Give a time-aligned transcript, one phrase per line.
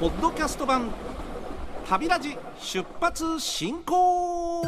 [0.00, 0.90] ポッドキャスト版
[1.86, 4.62] 旅ラジ出発進行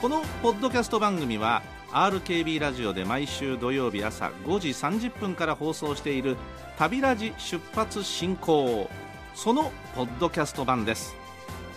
[0.00, 6.36] このポッドキャスト番組は RKB ラジオで毎週土曜日朝5時30分から放送している
[6.78, 8.88] 旅ラジ出発進行
[9.34, 11.16] そのポッドキャスト版です。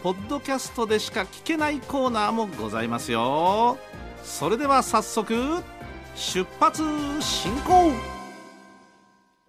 [0.03, 3.79] ポッドキャストでしか聞けないコーナーもございますよ。
[4.23, 5.63] それでは早速
[6.15, 6.83] 出発
[7.21, 8.18] 進行。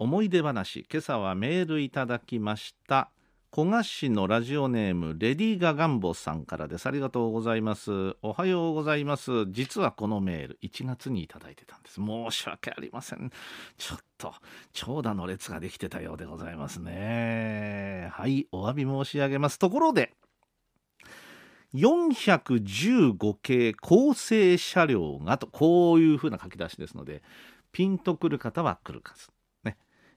[0.01, 0.83] 思い出話。
[0.91, 3.11] 今朝はメールいただきました。
[3.53, 6.87] 古賀市のラジオネームレディーガガンボさんからです。
[6.87, 8.15] ありがとうございます。
[8.23, 9.45] おはようございます。
[9.51, 11.97] 実はこのメール1月にいただいてたんです。
[11.97, 13.29] 申し訳ありません。
[13.77, 14.33] ちょっと
[14.73, 18.09] 長蛇の列ができてたようでございますね。
[18.11, 19.59] はいお詫び申し上げます。
[19.59, 20.15] ところで
[21.75, 27.21] 415系構成車両がとこういうふうな書き出しですので
[27.71, 29.40] ピンとくる方は来る数、ね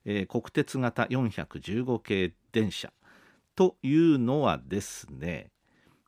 [0.05, 2.92] えー、国鉄型415系電車。
[3.56, 5.50] というのはですね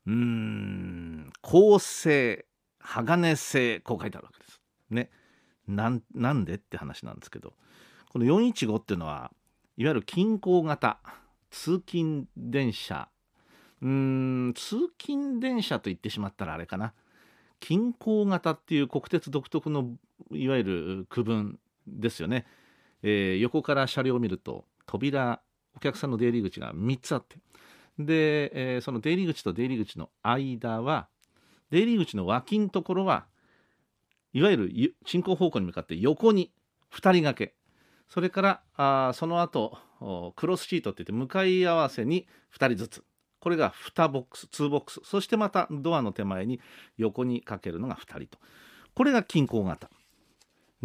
[0.06, 2.44] うん構成
[2.80, 4.60] 鋼製こう書いてあるわけです。
[4.90, 5.10] ね。
[5.66, 7.52] なんなんでって話なんですけど
[8.12, 9.32] この415っていうのは
[9.76, 10.98] いわゆる近郊型
[11.50, 13.08] 通勤電車。
[13.82, 16.94] うん通勤電車と言ってしまったらあれかな。
[17.60, 19.96] 近郊型っていう国鉄独特の
[20.30, 22.46] いわゆる区分ですよね、
[23.02, 25.40] えー、横から車両を見ると扉
[25.76, 27.36] お客さんの出入り口が3つあって。
[27.98, 31.08] で、えー、その出入り口と出入り口の間は
[31.70, 33.26] 出入り口の脇のところは
[34.32, 36.52] いわゆる進行方向に向かって横に
[36.92, 37.54] 2人掛け。
[38.08, 39.78] それからあその後
[40.36, 43.04] クロスシートって言って向かい合わせに2人ずつ。
[43.40, 45.00] これが2ボックス2ボックス。
[45.04, 46.60] そしてまたドアの手前に
[46.96, 48.38] 横にかけるのが2人と。
[48.94, 49.88] これが近郊型。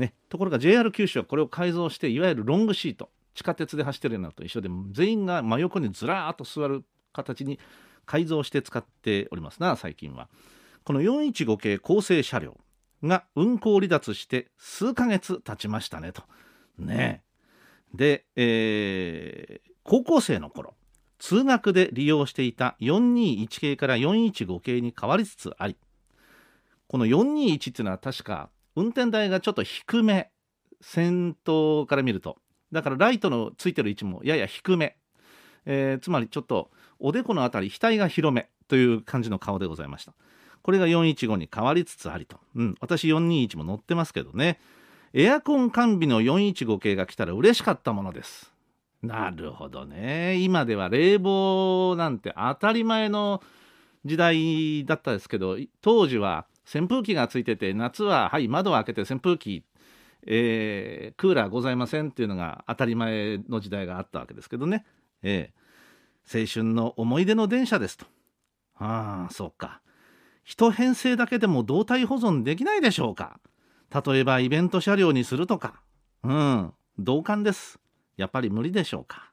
[0.02, 0.14] ね。
[0.28, 6.84] ところが JR 九州はこれを改造していわゆるロングシート地下鉄で走ってるのと一緒で全員が真横にずらーっと座る
[7.14, 7.60] 形に
[8.06, 10.28] 改造して使っておりますな最近は。
[10.84, 12.58] この415系構成車両
[13.04, 16.24] が運行離脱して数ヶ月経ちましたねと。
[16.78, 17.24] ね。
[17.94, 20.74] で、えー、高校生の頃
[21.20, 25.78] 通学で利用していた421系から415系に変わりつつあり
[26.88, 30.32] この421っていうのは確か運転台がちょっと低め
[30.82, 32.38] 先頭から見ると。
[32.72, 34.96] だからライトのついてる位置もやや低め、
[35.66, 40.14] えー、つまりちょっとおでこのあたり額が広めという感じの顔でございました。
[40.62, 44.60] これが415に変わりつつありと、うん、私421も乗ってますけどね。
[45.14, 48.54] エアコン完備の415系が来たら嬉しかったものです。
[49.02, 50.38] なるほどね。
[50.38, 53.42] 今では冷房なんて当たり前の
[54.06, 59.64] 時代だったですけど当時は扇風機がついてて夏ははい窓を開けて扇風機
[60.28, 64.86] えー、クーラーございませんっていうのが当たり前の時代があったわけですけどね、
[65.24, 68.06] えー、青春の思い出の電車ですと。
[68.76, 69.82] ああそうか。
[70.44, 73.40] 一編成だけでも動体保存できないでしょうか。
[74.06, 75.82] 例えばイベント車両にするとか。
[76.24, 76.74] うん。
[76.98, 77.80] 同感です。
[78.18, 79.32] やっぱり無理でしょうか。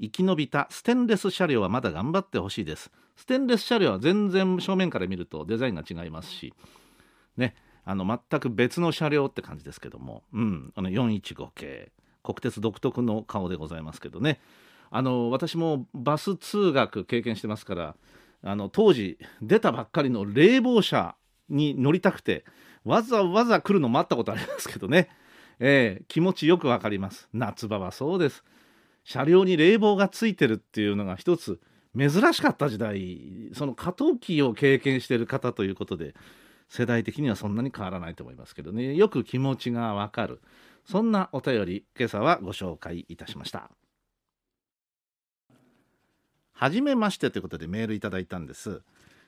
[0.00, 2.90] 生き延びたステンレス車両はまだ頑張ってほしいです。
[3.16, 6.54] ステンレス車両は全然正面から見るとデザインが違いますし
[7.36, 7.54] ね
[7.84, 14.40] あの全く別の車両って感じですけども、うん、あの415系国鉄独特の顔でございますけどね。
[14.90, 17.94] あの私もバス通学経験してますから
[18.42, 21.14] あの当時出たばっかりの冷房車
[21.48, 22.44] に乗りたくて
[22.84, 25.08] わざわざ来るの待ったことありますけどね、
[25.60, 27.28] えー、気持ちよくわかります。
[27.32, 28.42] 夏場はそうです。
[29.04, 31.60] 車両に冷房がついてるっていうのが一つ
[31.96, 36.14] 珍しかった時代その過渡期を経験している方ということで
[36.70, 38.94] 世代的にはそんなに変わらないと思いますけどね。
[38.94, 40.40] よく気持ちがわかる。
[40.84, 43.70] そんなお便り今朝はご紹介いたしました。
[46.52, 48.82] はじめましてということでメールいただいたんです。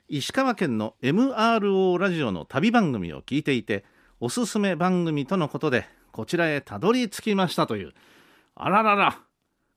[0.09, 3.85] 石川県の MRO ラジオの旅番組を聞いていて
[4.21, 7.93] おすすめ番組とのことでこちらへたどり着きましたという。
[8.55, 9.19] あららら。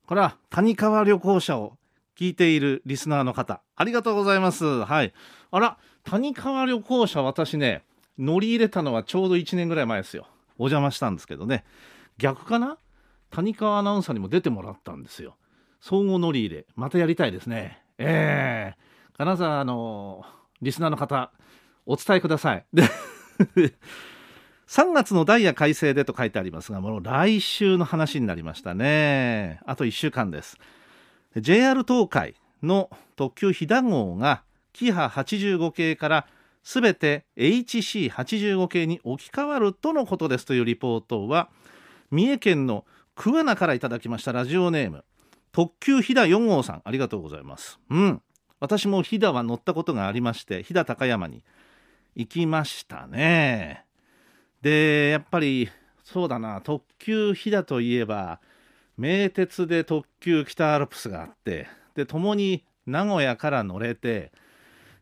[0.05, 1.77] これは谷川旅行者を
[2.17, 4.65] 聞いているリスナーの方ありがとうございます。
[4.65, 5.13] はい。
[5.51, 7.83] あら谷川旅行者私ね
[8.17, 10.27] 乗り入れたのはちょうど1年ぐらい前ですよ。
[10.57, 11.65] お邪魔したんですけどね。
[12.17, 12.77] 逆かな？
[13.31, 15.35] 谷川アナウンサーにも出てもらったんですよ。
[15.81, 17.83] 総合乗り入れまたやりたいですね。
[17.97, 18.79] ええ。
[19.13, 20.23] ー、金沢の
[20.62, 21.31] リスナーの方
[21.85, 22.65] お伝えください。
[22.73, 22.83] で
[24.67, 29.59] 3月のダイヤ改正でと書いてありますがもう来週の話になりましたね。
[29.65, 30.57] あと1週間です。
[31.37, 34.43] JR 東海の特急ひだ号が
[34.73, 36.27] キハ85系から
[36.63, 41.49] すべて HC85 系に置き換わるとのことですというリポートは
[42.09, 42.85] 三重県の
[43.15, 44.33] 桑名からいただきました。
[44.33, 45.05] ラジオネーム
[45.51, 47.79] 特急飛騨4号さんありがとうございます。
[47.89, 48.21] うん。
[48.59, 51.43] 私も飛騨は乗ったことがありまして飛騨高山に
[52.15, 53.85] 行きましたね。
[54.61, 55.69] でやっぱり
[56.03, 58.39] そうだな特急飛騨といえば
[58.97, 64.31] 名鉄で特急北アルプスがあってで共に名古屋から乗れて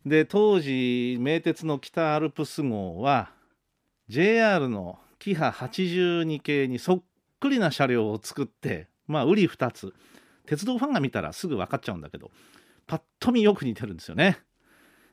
[0.05, 3.31] で当時名鉄の北アルプス号は
[4.09, 7.03] JR のキハ82系にそっ
[7.39, 9.93] くりな車両を作ってまあ売り2つ。
[10.45, 12.29] 鉄道ファンが見たらすぐ分かっちゃうんだけど
[12.85, 14.39] パッと見よく似てるんですよね。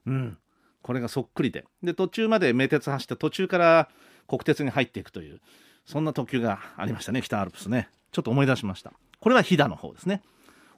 [0.06, 0.38] うん。
[0.82, 1.64] これがそっくりで。
[1.82, 3.88] で途中まで名鉄走って途中から
[4.26, 5.40] 国鉄に入っていくという
[5.86, 7.88] そんな特急がありましたね北アルプスね。
[8.12, 8.92] ちょっと思い出しました。
[9.20, 10.22] これは飛騨の方ですね。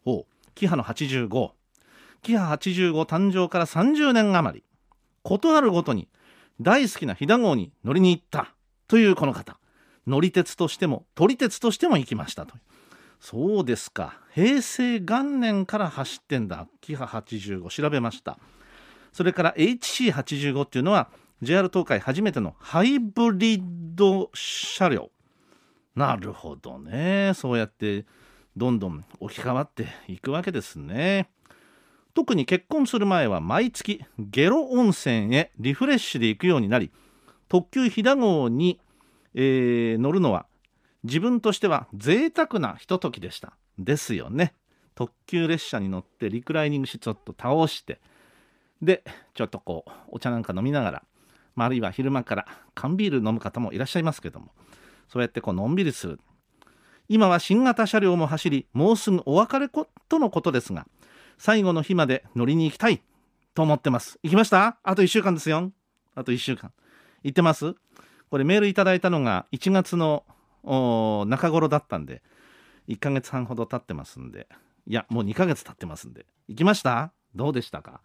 [0.05, 1.53] おキハの85
[2.23, 4.65] キハ85誕生から30年余り。
[5.23, 6.09] 事あるごとに
[6.61, 8.55] 大好きな飛騨号に乗りに行った。
[8.89, 9.59] というこの方。
[10.07, 12.55] 乗り鉄としても撮り鉄としても行きましたと。
[13.21, 14.19] そうですか。
[14.35, 16.67] 平成元年から走ってんだ。
[16.81, 18.39] キハ85調べました。
[19.13, 21.09] それから HC85 っていうのは
[21.41, 23.63] JR 東海初めてのハイブリッ
[23.95, 25.12] ド車両。
[25.95, 27.33] なるほどね。
[27.35, 28.07] そうやって
[28.57, 31.31] どんどん置き換わっていくわけですね。
[32.15, 36.91] 特に結婚する前は毎月ゲロ温泉へリフレッシュで行くようになり
[37.49, 38.81] 特急飛騨号に、
[39.35, 40.47] えー、乗るのは
[41.05, 43.55] 自分としては贅沢なひとときでした。
[43.79, 44.55] ですよね。
[44.95, 48.01] 特急列車に乗ってリクライニングしちょっと倒して
[48.83, 49.05] で
[49.35, 51.03] ちょっとこうお茶なんか飲みながら、
[51.55, 54.53] まあ、あるいは昼間から缶ビール飲む方もいらっしゃいますけども
[55.13, 56.21] そうやってこうのんびりする。
[57.07, 60.87] 今は新型車両も走りもうすぐお別れことのことですが
[61.37, 63.03] 最後の日まで乗りに行きたい
[63.53, 64.19] と思ってます。
[64.23, 64.79] 行きました？
[64.83, 65.71] あと1週間ですよ。
[66.15, 66.73] あと1週間。
[67.23, 67.75] 行ってます？
[68.31, 70.25] これメールいただいたのが1月の
[71.29, 72.23] 中頃だったんで
[72.89, 74.49] 1ヶ月半ほど経ってますんで
[74.87, 77.13] いやもう2ヶ月経ってますんで行きました？
[77.35, 78.01] どうでしたか？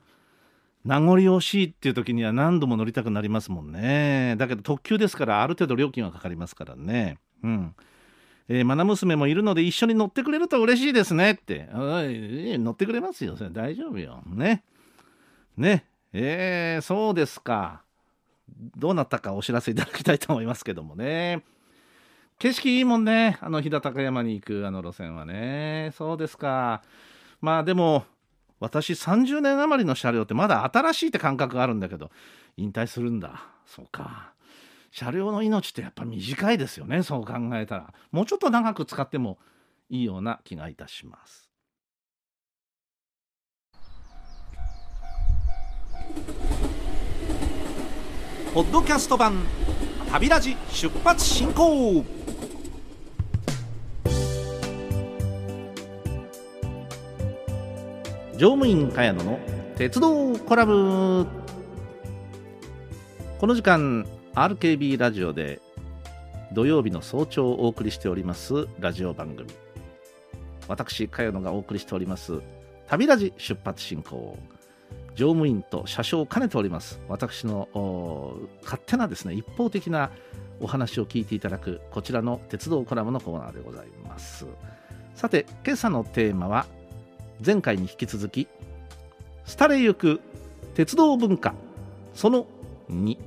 [0.84, 7.76] 名残惜しいっていう時には何度も乗りたくなりますもんねだけど特急ですからある程度料金はかかりますからねうん
[8.50, 11.68] えー、マナ娘もいるので一緒に乗ってくれると嬉しいですねって。
[11.74, 13.36] 乗ってくれますよ。
[13.52, 14.24] 大丈夫よ。
[14.26, 14.64] ね。
[15.58, 15.86] ね。
[16.14, 17.82] えー、そうですか。
[18.78, 21.44] どうなったかお知らせいただきたいと思いますけどもね。
[22.40, 23.38] 景色いいもんね。
[23.42, 25.92] あの、飛騨高山に行くあの路線はね。
[25.98, 26.84] そうですか。
[27.42, 28.06] まあでも、
[28.60, 32.10] 私30年余りの車両ってまだ新しいって感覚があるんだけど
[32.58, 33.46] 引退するんだ。
[33.66, 34.34] そうか。
[34.92, 37.04] 車両の命ってやっぱ短いですよね。
[37.04, 37.94] そう考えたら。
[38.12, 39.38] もうちょっと長く使っても
[39.90, 41.50] いいような気がいたします。
[48.54, 49.44] ポッドキャスト版
[50.12, 52.04] 旅ラジ出発進行。
[58.38, 59.40] 乗務員茅野の
[59.78, 61.26] 鉄道コラム。
[63.40, 64.06] この時間
[64.36, 65.60] RKB ラジオで
[66.54, 69.50] 土曜日の早朝をお送りしておりますラジオ番組。
[70.68, 72.40] 私茅野がお送りしております
[72.86, 74.38] 旅ラジ出発進行。
[75.16, 77.68] 乗務員と車掌を兼ねております私の
[78.62, 80.12] 勝手なですね一方的な
[80.60, 84.46] お話を聞いていただくこちらの鉄道コラムのコーナーでございます。
[85.16, 86.68] さて今朝のテーマは
[87.46, 88.48] 前回に引き続き
[89.58, 90.22] 廃れゆく
[90.76, 91.54] 鉄道文化
[92.14, 92.48] その
[92.92, 93.18] 2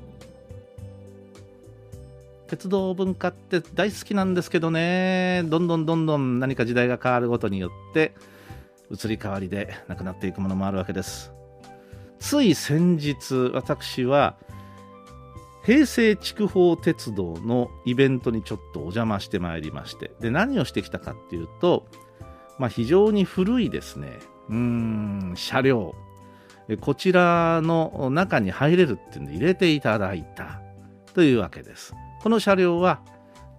[2.51, 5.45] 鉄道文化って大好きなんですけどね。
[5.47, 8.13] どんどんどんどん何か時代が変わるごとによって
[8.91, 11.31] 移り変わりでなくなっていくものもあるわけです。
[12.19, 14.37] つい先日私は
[15.65, 20.11] 平成筑豊鉄道のイベントにちょっとお邪魔してまいりまして。
[20.19, 21.87] で何をしてきたかっていうと
[22.61, 24.19] まあ、非常に古いですね
[24.51, 25.95] うん車両
[26.83, 30.61] こちらの中に入れるっていうんで入れていただいた
[31.15, 31.95] というわけです。
[32.23, 33.01] この車両は、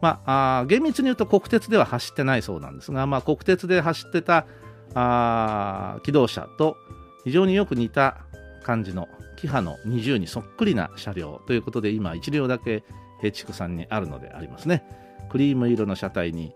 [0.02, 4.46] まあ、あ厳密に言うと国鉄では走ってないそうなんですが、まあ、国鉄で走ってた
[4.94, 6.78] あ機動車と
[7.26, 8.20] 非常によく似た
[8.64, 12.86] 感じのキハの20にそっくりな車両ということで今1両だけ
[13.20, 14.86] 平畜さんにあるのでありますね。
[15.30, 16.54] クリーム色の車体に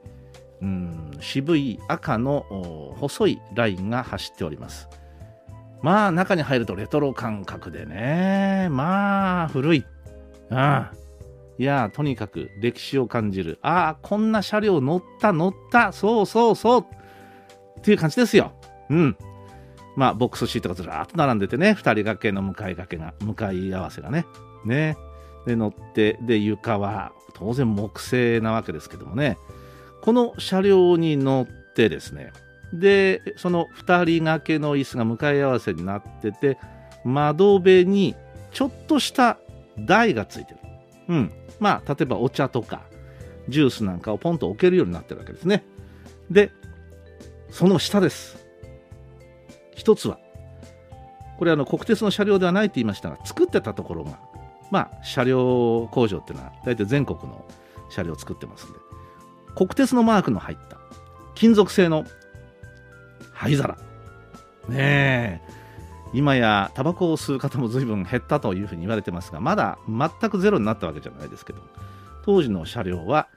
[0.61, 4.87] うん渋い赤の細いラインが走っております。
[5.81, 8.67] まあ中に入るとレトロ感覚でね。
[8.71, 9.85] まあ古い。
[10.49, 11.05] ああ。
[11.57, 13.59] いやとにかく歴史を感じる。
[13.61, 15.91] ああこんな車両乗った乗った。
[15.91, 16.85] そうそうそう。
[17.79, 18.53] っていう感じですよ。
[18.89, 19.17] うん。
[19.95, 21.71] まあボックスシートがずらっと並んでてね。
[21.71, 24.25] 2人掛けの向かい掛けが向かい合わせがね。
[24.65, 24.97] ね。
[25.45, 29.37] で乗ってで床は当然木製なわけですけどもね。
[30.05, 32.31] この車両に乗ってですね
[32.71, 36.59] でその2人掛けの椅子が向かい合わせになってて
[37.03, 38.15] 窓辺に
[38.51, 39.39] ちょっとした
[39.79, 40.59] 台がついてる、
[41.09, 42.83] うん、まあ例えばお茶とか
[43.49, 45.63] ジュースなんかをポンと置けるようになってるわけですね。
[46.31, 46.51] で
[47.49, 48.43] その下です。
[49.75, 50.19] 一つは
[51.37, 54.19] これあの国鉄の車両ではないと言いましたが作ってたところが
[54.71, 57.45] まあ車両工場っていうのは大体全国の
[57.89, 58.84] 車両を作ってますんで。
[59.55, 60.77] 国鉄のマークの入った
[61.33, 62.05] 金属製の
[63.33, 63.77] 灰皿。
[64.67, 65.41] ねえ。
[66.13, 71.59] 今やタバコを吸う方も随分減ったというふうに言われてますがまだ全くゼロになったわけじゃないですけど
[72.23, 73.27] 当時の車両は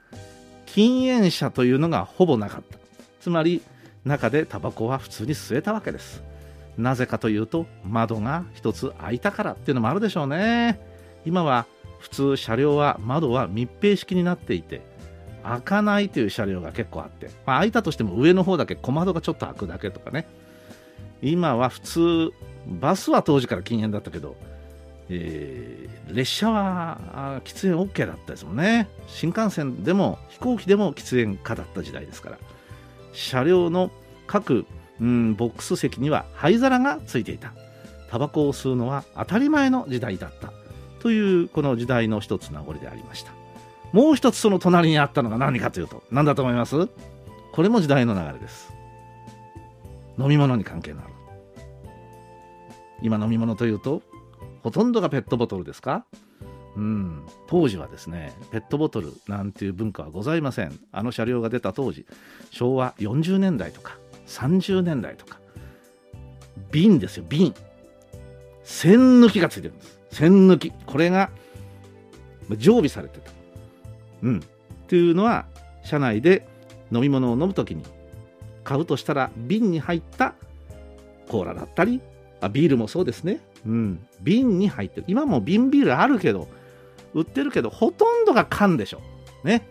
[0.65, 2.77] 禁煙車というのがほぼなかった。
[3.19, 3.61] つまり
[4.05, 6.23] 中でタバコは普通に吸えたわけです。
[6.77, 10.79] なぜかというと窓が一つ開いたからっていうのもあるでしょうね。
[11.25, 11.65] 今は
[11.99, 14.81] 普通車両は窓は密閉式になっていて
[15.43, 20.27] 開かないという車両が結構あって、まあ、開いたとしても上の方だけ小窓がちょっと開くだけとかね。
[21.21, 22.31] 今は普通
[22.67, 24.35] バスは当時から禁煙だったけど、
[25.09, 28.87] えー、列車は喫煙 OK だったですもんね。
[29.07, 32.37] 新幹線でも飛行機でも喫煙可だった時代ですから。
[33.11, 33.91] 車両の
[34.27, 34.65] 各、
[35.01, 37.53] うん、ボックス席には灰皿がついていた。
[38.09, 40.51] タバコを吸うのは当たり前の時代だった。
[40.99, 43.38] というこの時代の一つ名残でありました。
[43.91, 46.87] もう一つその隣にあったのが何かというと何だと思います？
[47.51, 48.71] これも時代の流れです。
[50.17, 51.13] 飲み物に関係のある。
[53.01, 54.01] 今飲み物というと
[54.61, 56.05] ほとんどがペットボトルですか？
[56.75, 57.25] うん。
[57.47, 60.79] 当時はですねペットボトルなんていう文化はございません。
[60.91, 62.05] あの車両が出た当時
[62.51, 65.39] 昭和40年代とか30年代とか
[66.71, 67.53] 瓶ですよ瓶。
[68.63, 69.99] 栓抜きがついてるんです。
[70.11, 70.71] 栓抜き。
[70.85, 71.31] これが
[72.57, 73.31] 常備されてた。
[74.23, 74.41] うん、っ
[74.87, 75.45] ていうのは
[75.83, 76.47] 車内で
[76.91, 77.83] 飲み物を飲む時に
[78.63, 80.35] 買うとしたら瓶に入った
[81.27, 82.01] コーラだったり
[82.41, 85.05] あビールもそうですね、うん、瓶に入ってる。
[85.07, 86.47] 今も瓶ビールあるけど
[87.13, 89.01] 売ってるけどほとんどが缶でしょ。
[89.43, 89.67] ね。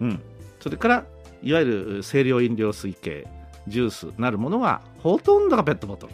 [0.00, 0.20] うん。
[0.60, 1.04] それから
[1.42, 3.26] いわゆる清涼飲料水系
[3.66, 6.12] ジュースなるものはほとんどがペットボトル。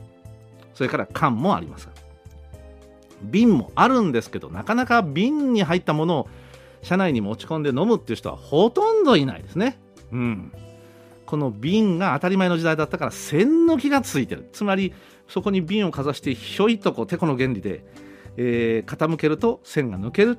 [0.75, 1.89] それから缶もあります
[3.23, 6.29] 瓶もあるんですけどなかなか瓶に入ったものを
[6.85, 9.81] 車内に持ち込んで飲むっていう人はほとんどいないですね。
[10.13, 10.53] うん。
[11.27, 14.49] この瓶が当たり前の時代だったから栓抜きがついてる。
[14.53, 14.93] つまり
[15.27, 17.85] そこに瓶をかざしてひょいとこうてこの原理で、
[18.37, 20.39] えー、傾けると線が抜ける。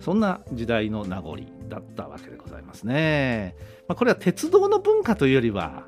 [0.00, 1.38] そんな時代の名残
[1.68, 3.56] だったわけでございますね。
[3.88, 5.84] まあ、これは鉄道の文化というよりは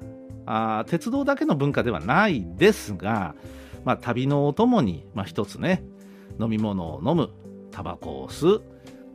[0.46, 3.34] あ鉄道だけの文化ではないですが、
[3.84, 5.84] まあ、旅のお供に、まあ、一つね
[6.40, 7.30] 飲み物を飲む
[7.70, 8.62] タバコを吸う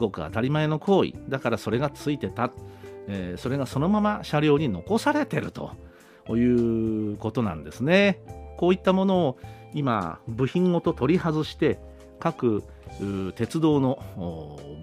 [0.02, 2.52] ごく当たり前の行為だからそれがついてた、
[3.08, 5.72] えー、それがそのまま車両に残されてると。
[6.30, 8.22] いうことなんですね。
[8.58, 9.38] こういったものを
[9.74, 11.80] 今部品ごと取り外して
[12.20, 12.64] 各
[13.36, 14.00] 鉄道の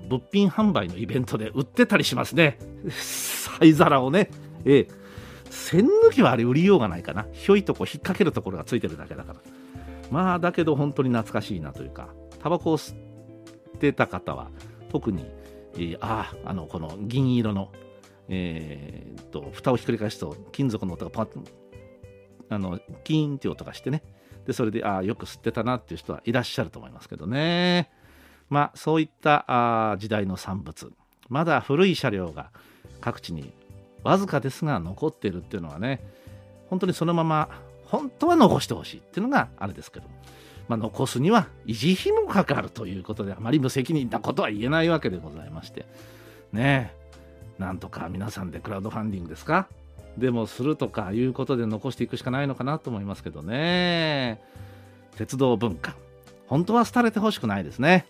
[0.08, 2.58] 物品販売のイベントで売ってたりしますね。
[3.58, 4.30] 灰皿をね。
[4.64, 4.88] ええ
[5.50, 7.26] 栓抜きはあれ売りようがないかな。
[7.32, 9.40] ひょいとこ引っ掛けるところがついてるだけだから。
[10.10, 12.08] まあだけど本当に懐かしいなというか。
[12.42, 14.50] タバコを吸ってた方は
[14.88, 15.26] 特に、
[15.74, 17.70] えー、ああのこの銀色の、
[18.28, 21.40] えー、と蓋をひっくり返すと金属の音がパッと
[22.50, 24.02] あのキーンっていう音がしてね。
[24.46, 27.90] でそれでああよく吸ってたなっていう人はいらっしゃると思いますけどね。
[28.48, 30.92] まあそういったあ時代の産物。
[31.28, 32.50] まだ古い車両が
[33.02, 33.52] 各地に
[34.02, 36.00] わずかですが残っているっていうのはね
[36.70, 37.50] 本当にそのまま
[37.84, 40.06] 本当は残してほしいっていうのがあれですけど。
[40.68, 45.86] まあ、残すには維持費もかかるということであまり無責任なことは言えないわけでございまして。
[46.52, 47.60] ねえ。
[47.60, 49.66] なんとか皆さんでクラウドファンディングですか？
[50.16, 54.40] でもするとかいうことで残していくしかないのかなと思いますけどね。
[55.16, 55.96] 鉄道文化。
[56.46, 58.06] 本当は廃れてほしくないですね。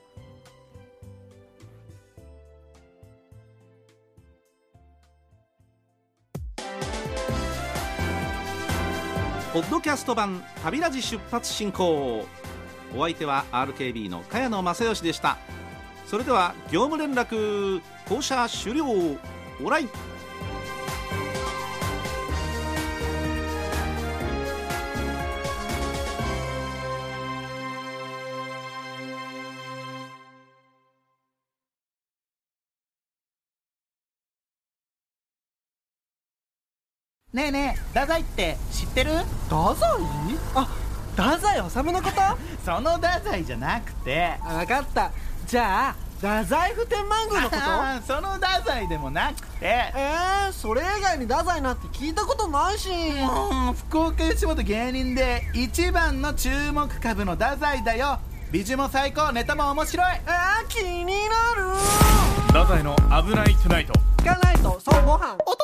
[9.52, 12.26] ポッドキャスト版旅ラジ出発進行。
[12.96, 15.36] お相手は RKB の茅野正義でした。
[16.06, 18.84] それでは業務連絡降車終了。
[19.62, 19.88] オライ。
[37.30, 39.10] ねえねえ太宰って知ってる？
[39.44, 39.88] 太宰？
[40.54, 40.87] あ
[41.18, 42.20] 太宰治のこと？
[42.64, 44.38] その太宰じゃなくて。
[44.40, 45.10] 分かった。
[45.46, 47.62] じゃあ太宰府天満宮のこと？
[48.06, 49.92] その太宰太でもなくて。
[49.96, 52.88] えー、それ以外に太宰なんて聞いたことないし。
[53.22, 58.20] もう福岡吉本芸人で一番の注目株の太宰だよ。
[58.52, 60.06] 美女も最高ネタも面白い。
[60.06, 61.10] えー、気にな
[61.56, 61.74] る。
[62.46, 65.34] 太宰の「危ないトゥナイト」聞かないとそうご飯。
[65.44, 65.58] お父